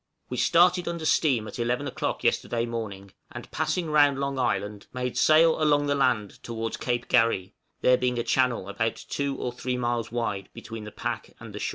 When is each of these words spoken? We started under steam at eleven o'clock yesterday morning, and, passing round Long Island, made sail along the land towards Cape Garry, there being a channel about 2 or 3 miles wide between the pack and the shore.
We 0.29 0.37
started 0.37 0.87
under 0.87 1.05
steam 1.05 1.47
at 1.47 1.59
eleven 1.59 1.87
o'clock 1.87 2.23
yesterday 2.23 2.65
morning, 2.65 3.13
and, 3.31 3.51
passing 3.51 3.91
round 3.91 4.19
Long 4.19 4.39
Island, 4.39 4.87
made 4.91 5.15
sail 5.15 5.61
along 5.61 5.85
the 5.85 5.93
land 5.93 6.41
towards 6.41 6.75
Cape 6.77 7.07
Garry, 7.07 7.53
there 7.81 7.97
being 7.99 8.17
a 8.17 8.23
channel 8.23 8.67
about 8.67 8.95
2 8.95 9.37
or 9.37 9.51
3 9.51 9.77
miles 9.77 10.11
wide 10.11 10.49
between 10.53 10.85
the 10.85 10.91
pack 10.91 11.29
and 11.39 11.53
the 11.53 11.59
shore. 11.59 11.69